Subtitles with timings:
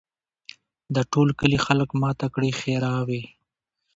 [0.95, 3.23] د ټول کلي خلک ماته کړي ښراوي